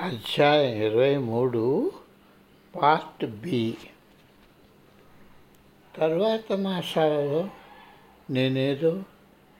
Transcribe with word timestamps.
అధ్యాయం 0.00 0.82
ఇరవై 0.82 1.16
మూడు 1.16 1.92
పార్ట్ 2.82 3.26
బి. 3.26 3.76
తర్వాత 5.96 6.52
మాసాలలో 6.52 7.48
నేనేదో 8.30 9.02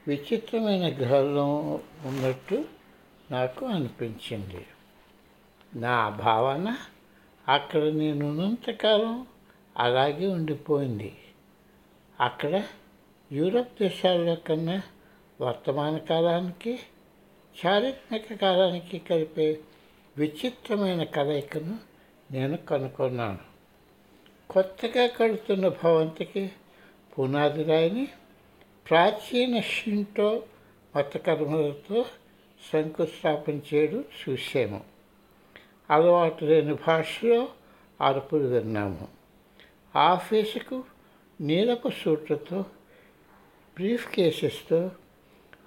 విచిత్రమైన 0.08 0.96
గ్రహంలో 0.96 1.46
ఉన్నట్టు 2.04 2.64
నాకు 3.30 3.66
అనిపించింది. 3.66 4.66
నా 5.74 6.08
భావన 6.08 6.76
అక్కడ 7.48 7.82
నేనున్నంతకాలం 7.82 9.26
అలాగే 9.76 10.26
ఉండిపోయింది. 10.26 11.18
అక్కడ 12.20 12.62
యూరప్ 13.32 13.82
దేశాల్లో 13.82 14.34
కన్నా 14.34 14.82
వర్తమాన 15.40 15.96
కాలానికి 15.96 16.78
చారిత్రక 17.66 18.40
కాలానికి 18.40 18.98
కలిపే 18.98 19.58
విచిత్రమైన 20.18 21.02
కలయికను 21.02 21.78
నేను 22.32 22.56
కనుగొన్నాను. 22.56 23.38
కొత్తగా 24.50 25.06
కడుతున్న 25.06 25.68
భవంతికి 25.68 26.50
పునాది 27.18 27.64
రాయిని 27.64 28.08
ప్రాచీన 28.90 29.60
షింటో 29.60 30.42
మతకర్మలతో 30.96 32.04
శంకుస్థాపన 32.72 33.60
చేయడం 33.74 34.04
చూసాము 34.22 34.84
అలవాటు 35.90 36.44
లేని 36.44 36.74
భాషలో 36.74 37.48
అరుపులు 38.00 38.48
విన్నాము. 38.48 39.08
ఆఫీసుకు 39.96 40.84
నీలపు 41.40 41.88
సూట్లతో 41.88 42.60
బ్రీఫ్ 43.76 44.14
కేసెస్తో 44.14 44.90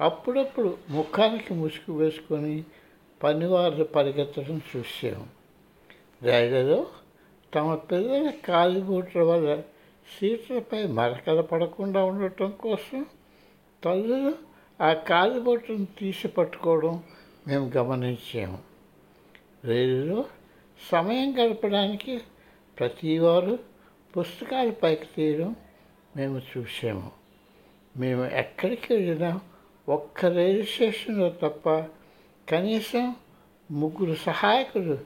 అప్పుడప్పుడు 0.01 0.77
ముఖానికి 0.89 1.53
ముసుగు 1.53 1.97
వేసుకొని 1.97 2.63
పనివారు 3.23 3.83
పరిగెత్తడం 3.83 4.61
చూసాము 4.75 5.27
రైలులో 6.23 6.87
తమ 7.53 7.75
పిల్లల 7.75 8.31
కాలిబూట్ల 8.45 9.21
వల్ల 9.21 9.61
సీట్లపై 10.19 10.83
మరకలు 10.87 11.41
పడకుండా 11.41 12.03
ఉండటం 12.03 12.51
కోసం 12.51 13.05
తల్లులు 13.83 14.33
ఆ 14.81 14.93
కాలిబూట్లను 14.93 15.87
తీసి 15.99 16.27
పట్టుకోవడం 16.27 17.03
మేము 17.47 17.71
గమనించాము. 17.77 18.59
రైలులో 19.67 20.25
సమయం 20.91 21.39
గడపడానికి 21.39 22.21
ప్రతివారు 22.77 23.59
పుస్తకాలు 24.17 24.71
పైకి 24.71 25.05
తీయడం 25.15 25.55
మేము 26.15 26.37
చూసాము 26.37 27.11
మేము 27.97 28.25
ఎక్కడికి 28.25 28.93
వెళ్ళినా 28.93 29.39
ఒక్క 29.87 30.25
రైలు 30.25 30.63
స్టేషన్లో 30.63 31.29
తప్ప 31.29 31.69
కనీసం 32.49 33.15
ముగ్గురు 33.71 34.15
సహాయకులు 34.15 34.97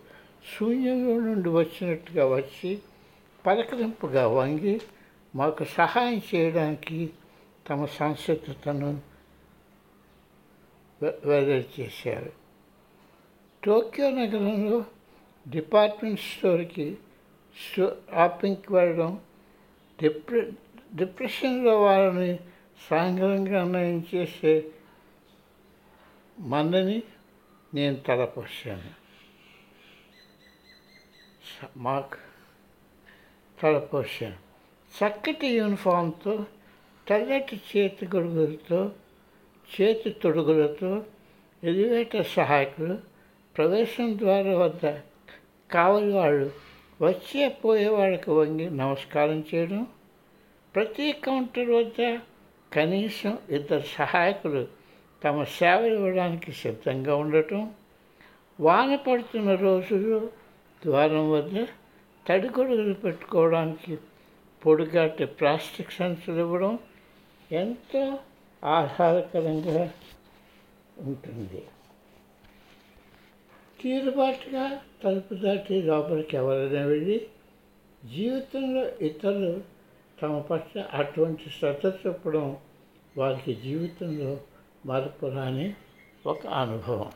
శూన్యంలో 0.57 1.19
నుండి 1.19 1.49
వచ్చినట్టుగా 1.49 2.35
వచ్చి 2.35 2.79
పలకరింపుగా 3.45 4.27
వంగి 4.27 4.81
మాకు 5.35 5.63
సహాయం 5.63 6.21
చేయడానికి 6.35 7.09
తమ 7.69 7.85
సంసిద్ధతను 7.85 9.01
వెల్లడి 11.03 11.81
చేశారు. 11.81 12.31
టోక్యో 13.63 14.09
నగరంలో 14.09 14.85
డిపార్ట్మెంట్ 15.49 16.19
స్టోర్కి 16.19 16.97
షాపింగ్కి 17.73 18.73
వెళ్ళడం 18.73 19.19
డిప్రె 20.01 20.51
డిప్రెషన్లో 20.95 21.81
వాళ్ళని 21.81 22.39
సాంఘికంగా 22.91 23.63
నయం 23.63 24.05
చేసే 24.15 24.65
మందని 26.39 27.03
నేను 27.77 27.97
తలపోసాను 28.05 28.91
మాకు 31.77 32.19
తలపోసాను 33.57 34.37
చక్కటి 34.93 35.47
యూనిఫామ్తో 35.55 36.33
తెల్లటి 37.07 37.55
చేతి 37.69 38.05
గొడుగులతో 38.05 38.79
చేతి 39.69 40.09
తొడుగులతో 40.21 40.91
ఎలివేటర్ 41.63 42.27
సహాయకులు 42.27 42.95
ప్రవేశం 43.55 44.09
ద్వారం 44.17 44.57
వద్ద 44.59 44.85
కావలి 45.69 46.11
వాళ్ళు 46.13 46.47
వచ్చే 46.99 47.45
పోయే 47.61 47.87
వాళ్ళకి 47.89 48.31
వంగి 48.31 48.67
నమస్కారం 48.77 49.39
చేయడం 49.49 49.81
ప్రతి 50.75 51.07
కౌంటర్ 51.23 51.71
వద్ద 51.71 52.01
కనీసం 52.71 53.33
ఇద్దరు 53.49 53.87
సహాయకులు 53.89 54.63
తమ 55.23 55.43
సేవలు 55.43 55.93
ఇవ్వడానికి 55.93 56.51
సిద్ధంగా 56.51 57.15
ఉండటం 57.15 57.73
వాన 58.59 58.95
పడుతున్న 58.95 59.55
రోజుల్లో 59.55 60.29
ద్వారం 60.85 61.31
వద్ద 61.31 61.67
తడిగొడుగులు 62.27 62.93
పెట్టుకోవడానికి 62.93 63.97
పొడిగాటి 64.65 65.25
ప్లాస్టిక్ 65.25 65.91
సంచులు 65.91 66.39
ఇవ్వడం 66.39 66.79
ఎంతో 67.51 68.19
ఆహ్లాదకరంగా 68.63 69.93
ఉంటుంది. 70.99 71.63
తీరుబాటుగా 73.81 74.81
తలుపు 75.03 75.33
దాటి 75.33 75.81
లోపలికి 75.81 76.37
ఎవరైనా 76.37 76.85
వెళ్ళి 76.85 77.27
జీవితంలో 78.05 78.87
ఇతరులు 78.87 79.61
తమ 80.21 80.39
పట్ల 80.39 80.81
అటువంటి 80.93 81.43
శ్రద్ధ 81.49 82.07
చూపడం 82.07 82.57
వారికి 83.17 83.55
జీవితంలో 83.55 84.37
మరపురాని 84.85 85.75
ఒక 86.25 86.47
అనుభవం. 86.47 87.11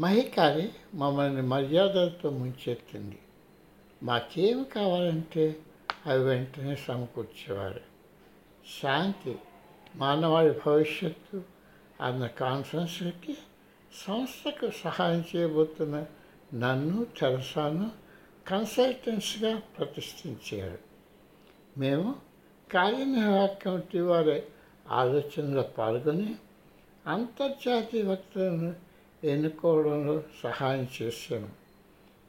మహికారి 0.00 0.70
మమ్మల్ని 0.94 1.42
మర్యాదలతో 1.42 2.30
ముంచెత్తింది. 2.30 3.18
మాకేమి 4.02 4.64
కావాలంటే 4.64 5.56
అవి 6.06 6.24
వెంటనే 6.24 6.76
సమకూర్చేవారు. 6.76 7.80
శాంతి 8.82 9.38
మానవాళి 9.96 10.54
భవిష్యత్తు 10.66 11.42
అన్న 12.00 12.26
కాన్ఫరెన్స్కి 12.26 13.36
సంస్థకు 14.06 14.70
సహాయం 14.70 15.24
చేయబోతున్న 15.36 16.06
నన్ను 16.54 17.06
తెరసాను 17.20 17.90
కన్సల్టెంట్స్గా 18.48 19.56
ప్రతిష్ఠించారు. 19.56 20.78
మేము 21.78 22.14
కార్యనిర్వాహక 22.72 23.64
కమిటీ 23.64 24.00
వారే 24.00 24.48
ఆలోచనలో 24.90 25.62
పాల్గొని 25.62 26.34
అంతర్జాతీయ 27.06 28.02
వక్తలను 28.02 28.74
ఎన్నుకోవడంలో 29.24 30.22
సహాయం 30.42 30.88
చేశాము. 31.02 31.48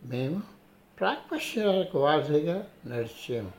మేము 0.04 0.44
ప్రాక్పశ్యాలకు 1.00 2.00
వారధిగా 2.00 2.68
నడిచాము. 2.88 3.52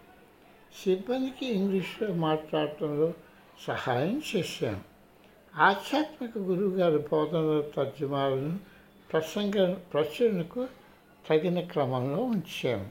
సిబ్బందికి 0.84 1.46
ఇంగ్లీష్లో 1.46 2.14
మాట్లాడటంలో 2.14 3.14
సహాయం 3.66 4.22
చేశాము. 4.36 4.80
ఆధ్యాత్మిక 5.56 6.38
గురువుగారి 6.38 6.98
బోధనల 6.98 7.62
తర్జుమాలను 7.76 8.58
ప్రసంగ 9.12 9.74
ప్రచురణకు 9.74 10.68
తగిన 11.30 11.60
క్రమంలో 11.60 12.22
ఉంచాము. 12.22 12.90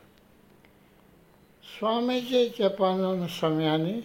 స్వామీజీ 1.78 2.50
జపాన్ 2.60 3.02
ఉన్న 3.02 3.28
సమయాన్ని 3.28 4.04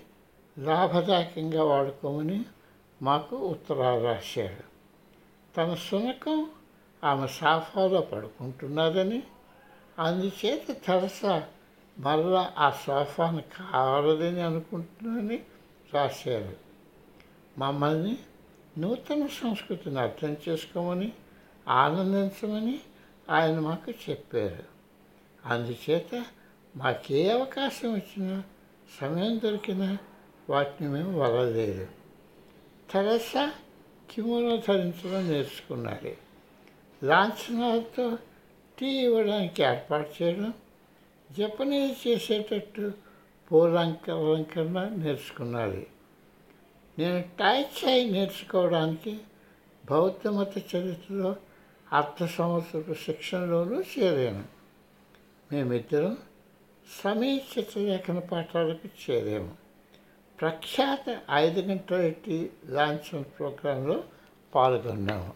లాభదాయకంగా 0.58 1.64
వాడుకోమని 1.64 2.44
మాకు 3.02 3.36
ఉత్తరాలు 3.36 4.04
రాశారు. 4.04 4.70
తన 5.56 5.74
శునకం 5.74 6.50
ఆమె 7.04 7.26
సాఫాలో 7.26 8.00
పడుకుంటున్నదని 8.00 9.22
అందుచేత 9.98 10.86
తెరసా 10.86 11.42
మరలా 11.98 12.52
ఆ 12.58 12.70
సోఫాను 12.70 13.42
కావాలని 13.42 14.40
అనుకుంటున్నానని 14.40 15.42
రాశారు. 15.94 16.56
మమ్మల్ని 17.58 18.18
నూతన 18.78 19.26
సంస్కృతిని 19.26 20.00
అర్థం 20.00 20.36
చేసుకోమని 20.48 21.12
ఆనందించమని 21.68 22.80
ఆయన 23.30 23.58
మాకు 23.58 23.90
చెప్పారు. 23.90 24.64
అందుచేత 25.46 26.24
మాకే 26.76 27.32
అవకాశం 27.32 27.94
వచ్చినా 27.94 28.42
సమయం 29.00 29.40
దొరికినా 29.44 29.98
వాటిని 30.50 30.90
మేము 30.90 31.20
వదలలేదు 31.20 31.88
తెరసా 32.92 33.52
కిమోనో 34.10 34.56
ధరించడం 34.56 35.30
నేర్చుకున్నారు. 35.30 36.16
లాంఛనాలతో 37.06 38.18
టీ 38.78 38.86
ఇవ్వడానికి 38.86 39.62
ఏర్పాటు 39.62 40.22
చేయడం 40.22 40.54
జపనీస్ 41.38 42.08
చేసేటట్టు 42.08 42.92
పూలంకరణ 43.52 44.88
నేర్చుకున్నది 44.88 45.86
నేను 46.98 47.24
టాయ్ 47.38 48.12
నేర్చుకోవడానికి 48.12 49.18
బౌద్ధ 49.90 50.28
మత 50.28 50.58
చరిత్రలో 50.58 51.36
అర్ధ 51.92 52.24
సంవత్సరపు 52.24 52.94
శిక్షణలోనూ 52.94 53.82
చేరాను. 53.82 54.44
మేమిద్దరం 55.52 56.18
సమీ 57.04 57.42
చిత్రలేఖన 57.58 58.18
పాఠాలకు 58.18 59.10
చేరాము. 59.10 59.59
ప్రఖ్యాత 60.40 61.20
ఐదు 61.34 61.60
గంటల 61.60 62.08
టీ 62.08 62.50
లాంఛన్ 62.64 63.24
ప్రోగ్రాంలో 63.24 64.04
పాల్గొన్నాము. 64.54 65.32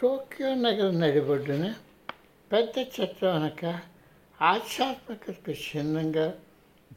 టోక్యో 0.00 0.54
నగర 0.54 0.90
నడిబొడ్డున 0.90 1.74
పెద్ద 2.52 2.78
చెట్ల 2.78 3.28
వెనక 3.32 3.80
ఆధ్యాత్మికతకు 4.42 5.50
చిహ్నంగా 5.50 6.34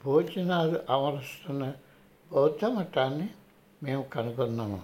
భోజనాలు 0.06 0.80
అమరుస్తున్న 0.90 1.74
బౌద్ధ 2.32 2.66
మఠాన్ని 2.66 3.30
మేము 3.84 4.04
కనుగొన్నాము. 4.04 4.82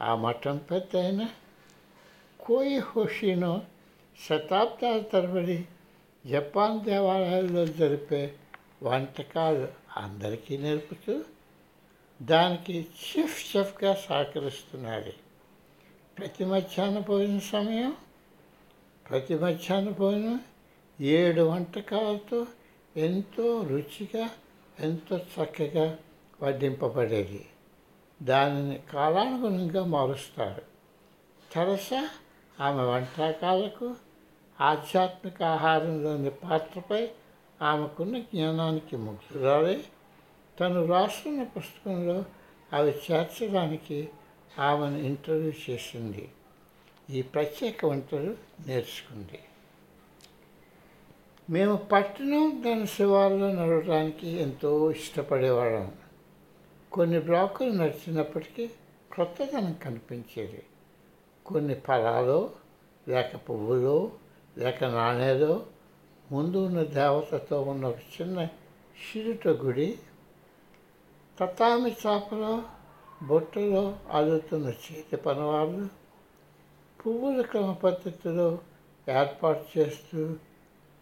ఆ 0.00 0.14
మఠం 0.14 0.56
పెద్ద 0.56 0.96
అయిన 0.96 1.28
కోయి 2.40 2.78
హోషినో 2.78 3.62
శతాబ్దాల 4.28 5.00
తరబడి 5.00 5.64
జపాన్ 6.26 6.80
దేవాలయాల్లో 6.80 7.66
జరిపే 7.66 8.36
వంటకాలు 8.82 9.68
అందరికీ 9.96 10.56
నేర్పుతూ 10.56 11.24
దానికి 12.22 12.80
చీఫ్ 12.80 13.56
చెఫ్గా 13.56 13.94
సహకరిస్తున్నారు 13.94 15.12
ప్రతి 16.18 16.44
మధ్యాహ్న 16.44 16.98
భోజన 16.98 17.38
సమయం 17.38 17.96
ప్రతి 19.10 19.34
మధ్యాహ్న 19.34 19.90
భోజనం 19.90 20.40
ఏడు 21.00 21.42
వంటకాలతో 21.42 22.46
ఎంతో 22.96 23.62
రుచిగా 23.62 24.30
ఎంతో 24.80 25.16
చక్కగా 25.16 25.98
వడ్డింపబడేది. 26.42 27.46
దానిని 28.22 28.78
కాలానుగుణంగా 28.92 29.84
మారుస్తారు. 29.84 30.62
తెరసా 31.54 32.10
ఆమె 32.60 32.82
వంటకాలకు 32.82 33.94
ఆధ్యాత్మిక 34.60 35.42
ఆహారంలోని 35.42 36.30
పాత్రపై 36.30 37.08
ఆమెకున్న 37.62 38.18
జ్ఞానానికి 38.18 38.96
ముగ్గురాలే 38.96 39.84
తను 40.60 40.86
రాస్తున్న 40.86 41.42
పుస్తకంలో 41.42 42.24
అవి 42.72 42.94
చేర్చడానికి 43.10 44.08
ఆమెను 44.58 44.98
ఇంటర్వ్యూ 44.98 45.52
చేసింది. 45.70 46.28
ఈ 47.10 47.22
ప్రత్యేక 47.22 47.84
వంటలు 47.84 48.36
నేర్చుకుంది. 48.66 49.38
మేము 51.50 51.76
పట్టణం 51.76 52.62
దాని 52.66 52.86
శివార్లో 52.86 53.52
నడవడానికి 53.52 54.28
ఎంతో 54.28 54.90
ఇష్టపడేవాళ్ళం. 54.90 55.92
కొన్ని 56.92 57.20
బ్లాకులు 57.20 57.72
నడిచినప్పటికీ 57.72 58.66
క్రొత్తదనం 59.12 59.72
కనిపించేది. 59.72 60.62
కొన్ని 61.46 61.74
ఫలాలు 61.74 62.50
లేక 63.08 63.36
పువ్వులో 63.36 64.10
లేక 64.58 64.84
నాణేలో 64.84 65.66
ముందు 66.30 66.58
ఉన్న 66.58 66.80
దేవతతో 66.94 67.56
ఉన్న 67.62 67.84
ఒక 67.86 68.02
చిన్న 68.14 68.38
షిరుట 68.96 69.48
గుడి 69.62 69.88
తతామి 71.38 71.90
చాపలో 72.02 72.52
బొట్టలో 73.22 73.82
అల్లుతున్న 74.12 74.68
చేతి 74.82 75.16
పనివాళ్ళు 75.16 75.84
పువ్వుల 77.00 77.40
క్రమ 77.42 77.70
పద్ధతిలో 77.82 78.48
ఏర్పాటు 79.06 79.64
చేస్తూ 79.74 80.22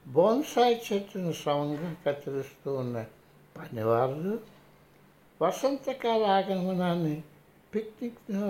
బోన్సాయి 0.06 0.76
చెట్టును 0.86 1.32
సమంగా 1.40 1.90
కత్తిరిస్తూ 2.04 2.72
ఉన్న 2.74 2.98
పనివాళ్ళు 3.56 4.32
వసంతకాల 5.40 6.24
ఆగమనాన్ని 6.30 7.16
పిక్నిక్ను 7.72 8.44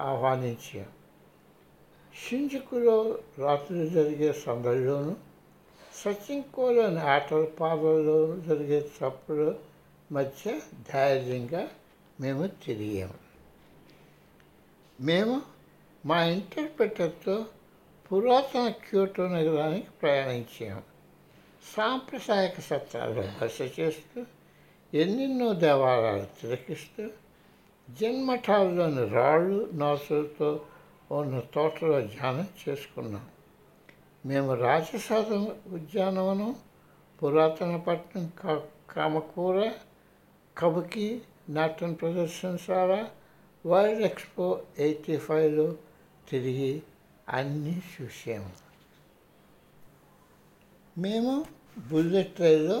ఆహ్వానించాం 0.00 0.90
షింజుకులో 2.14 2.98
రాత్రి 3.38 3.82
జరిగే 3.90 4.30
సందడిలోను 4.40 5.14
సచింకోలోని 6.06 7.00
ఆటల 7.00 7.44
పాలలో 7.44 8.36
జరిగే 8.36 8.78
చప్పుడు 8.96 9.54
మధ్య 10.12 10.60
ధైర్యంగా 10.94 11.68
మేము 12.20 12.46
తిరిగాము 12.46 13.18
మేము 15.00 15.42
మా 16.06 16.24
ఇంటర్ప్రిటర్తో 16.24 17.46
పురాతన 18.10 18.68
క్యూటో 18.68 19.28
నగరానికి 19.28 19.90
ప్రయాణించాము 20.02 20.82
సాంప్రదాయక 21.76 22.60
సత్రాలు 22.60 23.20
హర్ష 23.20 23.62
చేస్తూ 23.80 24.24
ఎన్నెన్నో 24.94 25.52
దేవాలయాలు 25.52 26.26
తిరకిస్తూ 26.40 27.10
జన్మఠాల్లోని 27.90 29.08
రాళ్ళు 29.08 29.68
నాసులతో 29.72 30.60
ఉన్న 31.10 31.40
తోటలో 31.54 32.00
ధ్యానం 32.00 32.48
చేసుకున్నాం. 32.62 33.26
మేము 34.26 34.52
రాజసాద 34.56 35.30
ఉద్యానవనం 35.72 36.52
పురాతన 37.18 37.76
పట్టణం 37.86 38.24
కా 38.40 38.52
కామకూర 38.92 39.58
కబకి 40.56 41.06
నాట్యం 41.48 41.92
ప్రదర్శనశాల 41.94 42.92
వరల్డ్ 43.64 44.04
ఎక్స్పో 44.04 44.46
ఎయిటీ 44.78 45.16
ఫైవ్లో 45.18 45.66
తిరిగి 46.30 46.72
అన్నీ 47.28 47.76
చూసాము 47.92 48.52
మేము 50.96 51.34
బుల్లెట్ 51.90 52.34
ట్రైన్లో 52.36 52.78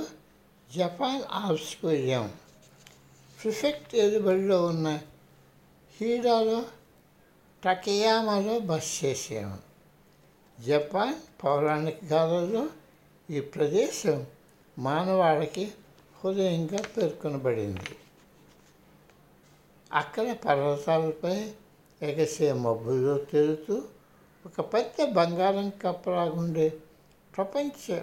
జపాన్ 0.70 1.22
ఆల్ప్స్కి 1.40 1.84
వెళ్ళాము 1.86 2.32
ప్రిఫెక్ట్ 3.38 3.94
ఎదుబడిలో 3.96 4.58
ఉన్న 4.66 4.88
హీడాలో 5.94 6.58
టకియామాలో 7.62 8.54
బస్ 8.66 8.90
చేసాము 8.98 9.58
జపాన్ 10.58 11.14
పౌరాణిక 11.44 12.04
గాథల్లో 12.04 12.68
ఈ 13.30 13.40
ప్రదేశం 13.40 14.26
మానవాళికి 14.78 15.72
హృదయంగా 16.24 16.82
పేర్కొనబడింది. 16.96 17.96
అక్కడ 19.92 20.32
పర్వతాలపై 20.32 21.52
ఎగసే 22.02 22.52
మబ్బుల్లో 22.52 23.18
తిరుగుతూ 23.18 23.82
ఒక 24.46 24.60
పెద్ద 24.60 25.12
బంగారం 25.12 25.70
కప్పలాగుండే 25.70 26.78
ప్రపంచ 27.36 28.02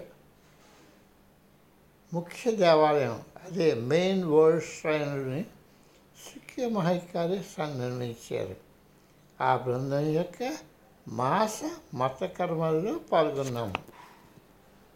ముఖ్య 2.14 2.50
దేవాలయం 2.50 3.22
అదే 3.44 3.74
మెయిన్ 3.74 4.24
వరల్డ్ 4.24 4.64
శ్రైనుని 4.64 5.44
సిక్కి 6.26 6.66
మహైకారి 6.66 7.40
నిర్మించారు 7.76 8.56
ఆ 9.40 9.56
బృందం 9.56 10.10
యొక్క 10.10 10.58
మాస 11.06 11.60
మత 11.94 12.24
కర్మల్లో 12.24 12.98
పాల్గొన్నాము 13.12 13.74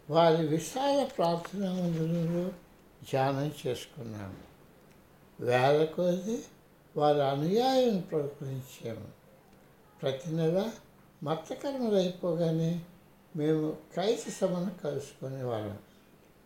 వారి 0.09 0.47
విశాల 0.47 1.07
ప్రార్థనా 1.17 1.73
మందిరంలో 1.73 2.51
ధ్యానం 3.11 3.51
చేసుకున్నాము 3.67 4.39
వేల 5.39 5.85
కొద్ది 5.85 6.43
వారి 6.97 7.21
అనుయాయులను 7.21 8.01
ప్రకటించాము 8.01 9.07
ప్రతి 10.01 10.31
నెల 10.31 10.71
మత 11.23 11.53
కర్మలు 11.53 11.95
అయిపోగానే 11.95 12.81
మేము 13.35 13.71
క్రైస్త 13.93 14.29
సభను 14.29 14.71
కలుసుకునేవాళ్ళం 14.83 15.77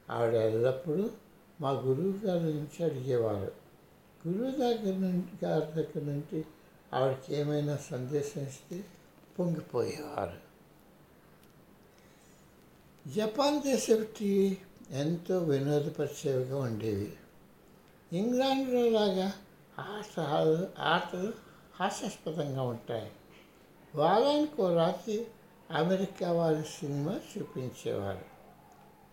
ఆవిడ 0.10 0.34
ఎల్లప్పుడూ 0.36 1.10
మా 1.62 1.72
గురువు 1.72 2.28
గారి 2.28 2.44
నుంచి 2.44 2.84
అడిగేవారు. 2.84 3.52
గురువు 4.28 4.52
దగ్గర 4.52 4.96
నుండి 4.96 5.46
గారి 5.46 5.66
దగ్గర 5.76 6.04
నుండి 6.04 6.46
ఆవిడకి 6.94 7.36
ఏమైనా 7.36 7.78
సందేశం 7.78 8.42
ఇస్తే 8.42 8.84
పొంగిపోయేవారు. 9.40 10.54
జపాన్ 13.10 13.62
దేశపు 13.62 14.24
ఎంతో 14.94 15.38
వినోదపరిచేవిగా 15.38 16.58
ఉండేవి. 16.58 17.14
ఇంగ్లాండ్లో 18.14 18.90
లాగా 18.90 19.34
ఆటలు 19.80 20.68
ఆటలు 20.80 21.34
హాస్యాస్పదంగా 21.76 22.62
ఉంటాయి. 22.62 23.12
వారానికి 23.96 24.62
ఓ 24.62 24.76
రాత్రి 24.76 25.28
అమెరికా 25.72 26.32
వారి 26.32 26.64
సినిమా 26.64 27.20
చూపించేవారు. 27.38 28.26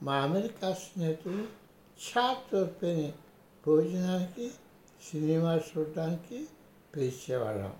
మా 0.02 0.16
అమెరికా 0.16 0.72
స్నేహితులు 0.72 1.42
చా 2.00 2.36
తోర్పిని 2.52 3.12
భోజనానికి 3.66 4.50
సినిమా 5.10 5.56
చూడడానికి 5.56 6.48
పిలిచేవాళ్ళం. 6.96 7.76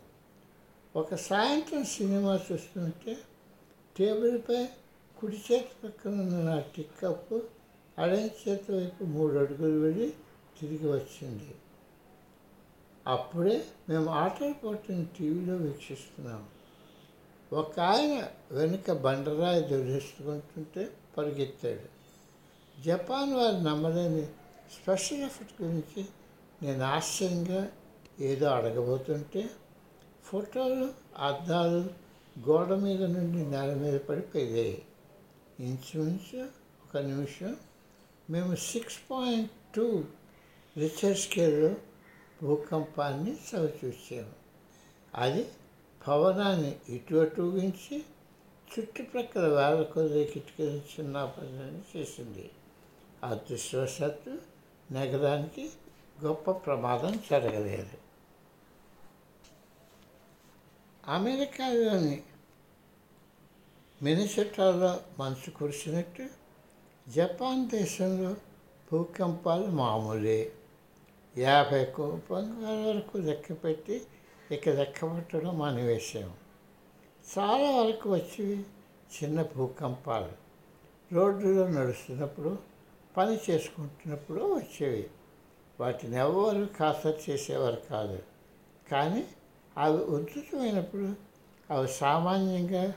ఒక 0.97 1.15
సాయంత్రం 1.15 1.85
సినిమా 1.85 2.41
చూస్తుంటే 2.53 3.17
టేబుల్పై 3.99 4.69
కుడి 5.19 5.37
చేతి 5.37 5.69
పక్కన 5.85 6.11
ఉన్న 6.11 6.51
నా 6.51 6.61
టిక్ 6.77 7.01
కప్పు 7.03 7.43
చేతి 8.25 8.73
వైపు 8.73 9.05
మూడు 9.05 9.39
అడుగులు 9.39 9.81
వెళ్ళి 9.81 10.15
తిరిగి 10.61 10.93
వచ్చింది. 10.93 11.55
అప్పుడే 13.07 13.65
మేము 13.89 14.11
ఆటలు 14.11 14.53
పోటీని 14.53 15.07
టీవీలో 15.19 15.57
వీక్షిస్తున్నాం. 15.57 16.49
ఒక 17.53 17.81
ఆయన 17.81 18.29
వెనుక 18.51 18.93
బండరాయి 18.93 19.61
దొరికించుకుంటుంటే 19.61 20.91
పరిగెత్తాడు. 21.19 22.01
జపాన్ 22.81 23.33
వారు 23.33 23.57
నమ్మలేని 23.57 24.27
స్పెషల్ 24.83 25.19
ఎఫెక్ట్ 25.19 25.63
గురించి 25.63 26.07
నేను 26.63 26.85
ఆశ్చర్యంగా 26.85 27.73
ఏదో 28.21 28.47
అడగబోతుంటే 28.47 29.51
ఫోటోలు 30.31 30.95
అద్దాలు 31.19 31.91
గోడ 32.49 32.75
మీద 32.75 33.03
నుండి 33.03 33.51
నేల 33.51 33.75
మీద 33.75 34.01
పడిపోయాయి 34.01 34.83
ఇంచుమించు 35.61 36.43
ఒక 36.85 36.97
నిమిషం. 36.97 37.57
మేము 38.31 38.55
సిక్స్ 38.55 38.99
పాయింట్ 39.11 39.51
టూ 39.75 40.05
రిచర్ 40.77 41.17
స్కేల్లో 41.17 41.75
భూకంపాన్ని 42.43 43.33
చవిచూసాము 43.33 44.33
అది 45.15 45.49
భవనాన్ని 46.09 46.79
ఇటు 46.89 47.15
అటు 47.15 47.43
ఊగించి 47.43 48.03
చుట్టుప్రక్కల 48.73 49.47
వేల 49.49 49.83
కొద్ది 49.83 50.25
కిటికీలు 50.25 50.77
చిన్న 50.77 51.25
పని 51.25 52.01
చేసింది. 52.01 52.51
అదృష్టవశాత్తు 53.25 54.39
నగరానికి 54.93 55.71
గొప్ప 56.25 56.51
ప్రమాదం 56.51 57.21
జరగలేదు. 57.31 58.10
అమెరికాలోని 61.09 62.23
మినిసెటాలో 64.02 65.00
మంచు 65.19 65.50
కురిసినట్టు 65.50 66.26
జపాన్ 67.09 67.69
దేశంలో 67.69 68.37
భూకంపాలు 68.92 69.66
మామూలే. 69.66 70.52
యాభై 71.38 71.85
కోపంగా 71.85 72.71
వరకు 72.71 73.19
లెక్కపెట్టి 73.19 74.02
ఇక 74.50 74.69
లెక్క 74.69 75.04
పట్టడం 75.04 75.59
మానివేశాం. 75.59 76.33
చాలా 77.38 77.83
వరకు 77.83 78.14
వచ్చి 78.14 78.62
చిన్న 79.23 79.42
భూకంపాలు. 79.42 80.33
రోడ్డులో 81.14 81.69
నడుస్తున్నప్పుడు 81.69 82.59
పని 83.16 83.38
చేసుకుంటున్నప్పుడు 83.50 84.54
వచ్చేవి. 84.54 85.11
వాటిని 85.80 86.16
ఎవరు 86.16 86.69
ఖాతరు 86.78 87.30
చేసేవారు 87.30 87.83
కాదు. 87.90 88.23
కానీ 88.92 89.26
అవి 89.79 90.05
ఉధృతమైనప్పుడు 90.05 91.15
అవి 91.71 91.89
సామాన్యంగా 91.89 92.95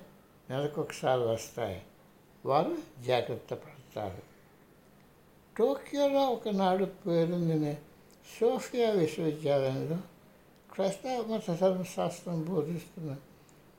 నెలకొకసారి 0.50 1.22
వస్తాయి. 1.22 1.82
వారు 2.46 2.78
జాగ్రత్త 3.06 3.54
పడతారు. 3.54 4.22
టోక్యోలో 5.58 6.26
ఒకనాడు 6.26 6.86
పేరొందిన 6.86 7.74
సోఫియా 8.42 8.92
విశ్వవిద్యాలయంలో 8.92 9.98
క్రైస్తవ 10.74 11.26
మత 11.30 11.60
ధర్మశాస్త్రం 11.60 12.46
బోధిస్తున్న 12.50 13.16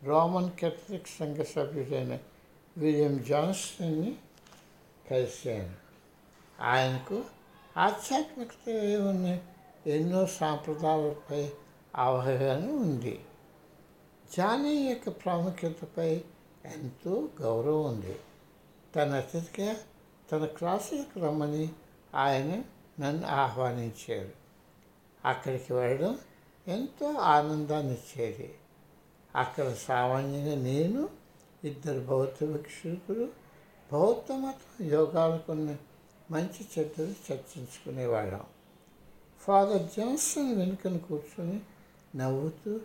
రోమన్ 0.05 0.51
కెథలిక్ 0.51 1.09
సంఘ 1.09 1.37
సభ్యుడైన 1.37 2.19
విలియం 2.79 3.25
జాన్స్టన్ని 3.29 4.17
కలిశాను. 5.11 5.75
ఆయనకు 6.61 7.25
ఆధ్యాత్మికత 7.77 8.69
ఉన్న 9.01 9.39
ఎన్నో 9.87 10.27
సాంప్రదాయాలపై 10.27 11.51
అవగాహన 11.97 12.71
ఉంది. 12.71 13.25
జానీ 14.37 14.75
యొక్క 14.75 15.09
ప్రాముఖ్యతపై 15.09 16.25
ఎంతో 16.65 17.29
గౌరవం 17.41 17.85
ఉంది. 17.85 18.17
తన 18.97 19.15
అతిథిగా 19.15 19.77
తన 20.33 20.45
క్లాసులకు 20.45 21.21
రమ్మని 21.21 21.69
ఆయన 22.15 22.63
నన్ను 23.01 23.27
ఆహ్వానించారు. 23.27 24.33
అక్కడికి 25.25 25.73
వెళ్ళడం 25.73 26.19
ఎంతో 26.69 27.13
ఆనందాన్ని 27.13 27.93
ఇచ్చేది. 27.93 28.55
అక్కడ 29.37 29.73
సామాన్యంగా 29.73 30.55
నేను 30.55 31.09
ఇద్దరు 31.65 32.01
బౌద్ధ 32.01 32.45
భిక్షుకులు 32.45 33.29
బౌద్ధ 33.93 34.33
మతం 34.33 34.87
యోగాలకున్న 34.87 35.77
మంచి 36.31 36.67
చెడ్డలు 36.79 37.33
చర్చించుకునేవాళ్ళం. 37.33 38.41
ఫాదర్ 39.41 39.83
జాన్సన్ 39.83 40.59
వెనుకను 40.59 40.99
కూర్చొని 40.99 41.61
నవ్వుతూ 42.17 42.81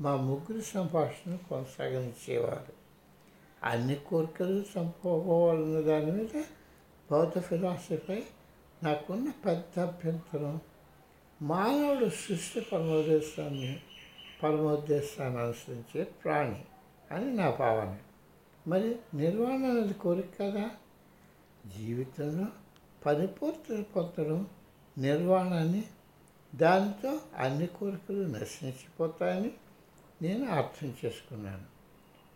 మా 0.00 0.16
ముగ్గురు 0.16 0.60
సంభాషణ 0.60 1.36
కొనసాగించేవారు. 1.36 2.72
అన్ని 3.62 3.94
కోరికలు 3.94 4.64
చంపకపోవాలన్న 4.78 5.80
దాని 5.80 6.12
మీద 6.12 6.42
బౌద్ధ 7.10 7.38
ఫిలాసఫీపై 7.38 8.22
నాకున్న 8.82 9.30
పెద్ద 9.46 9.80
అభ్యంతరం. 9.80 10.60
మానవుడు 11.42 12.08
సృష్టి 12.08 12.60
పరమోద్దేశాన్ని 12.60 13.80
పరమోద్దేశాన్ని 14.42 15.40
అనుసరించే 15.40 16.04
ప్రాణి 16.04 16.64
అని 17.10 17.36
నా 17.36 17.50
భావన. 17.50 17.98
మరి 18.66 18.96
నిర్వహణ 19.14 19.64
అనేది 19.64 19.94
కోరిక 19.94 20.42
కదా? 20.42 20.70
జీవితంలో 21.78 22.46
పరిపూర్తి 23.06 23.82
పొందడం 23.82 24.46
నిర్వాణాన్ని 24.98 25.84
దానితో 26.54 27.20
అన్ని 27.36 27.66
కోరికలు 27.66 28.26
నశించిపోతాయని 28.26 29.50
నేను 30.22 30.48
అర్థం 30.48 30.94
చేసుకున్నాను. 31.04 31.80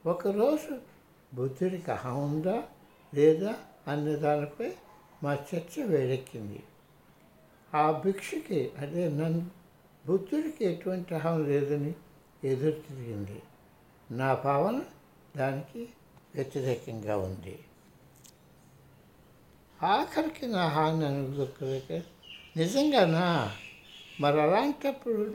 ఒకరోజు 0.08 0.78
బుద్ధుడికి 1.34 1.90
అహం 1.90 2.24
ఉందా 2.24 2.62
లేదా 3.14 3.54
అనే 3.88 4.16
దానిపై 4.16 4.72
మా 5.22 5.34
చర్చ 5.34 5.82
వేడెక్కింది. 5.82 6.62
ఆ 7.74 8.02
భిక్షకి 8.04 8.70
అదే 8.78 9.08
నన్ను 9.08 9.50
బుద్ధుడికి 10.06 10.64
ఎటువంటి 10.64 11.14
అహం 11.14 11.44
లేదని 11.44 11.94
ఎదురు 12.44 12.70
తిరిగింది. 12.70 13.42
నా 14.10 14.34
భావన 14.34 14.80
దానికి 15.36 15.88
వ్యతిరేకంగా 16.34 17.16
ఉంది. 17.16 17.58
ఆఖరికి 19.82 20.46
నా 20.46 20.68
హాని 20.68 21.06
అనుకోలేక 21.06 21.92
నిజంగానా 22.56 23.56
మరి 24.20 24.42
అలాంటప్పుడు 24.42 25.34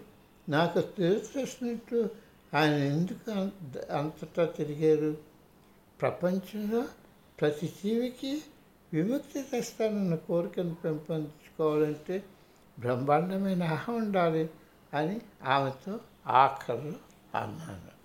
నాకు 0.50 0.82
తెలిసినట్టు 0.82 2.10
ఆయన 2.54 2.74
ఎందుకు 2.74 3.32
అంత- 3.32 3.96
అంతటా 3.96 4.46
తిరిగారు? 4.46 5.18
ప్రపంచంలో 6.02 6.86
ప్రతి 7.40 7.68
జీవికి 7.68 8.44
విముక్తి 8.94 9.44
తెస్తానన్న 9.44 10.16
కోరికను 10.16 10.76
పెంపొందించుకోవాలంటే 10.76 12.24
బ్రహ్మాండమైన 12.80 13.64
అహం 13.64 13.96
ఉండాలి 13.96 14.50
అని 14.94 15.22
ఆమెతో 15.44 16.00
ఆఖరు 16.28 16.96
అన్నాను. 17.36 17.99